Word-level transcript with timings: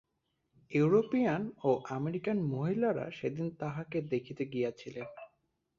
European 0.71 1.43
ও 1.63 1.69
American 1.89 2.37
মহিলারা 2.53 3.05
সেদিন 3.11 3.47
তাঁহাকে 3.59 3.97
দেখিতে 4.11 4.43
গিয়াছিলেন। 4.45 5.07